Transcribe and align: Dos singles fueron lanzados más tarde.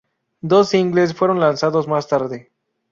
Dos 0.41 0.69
singles 0.69 1.13
fueron 1.13 1.39
lanzados 1.39 1.87
más 1.87 2.07
tarde. 2.07 2.49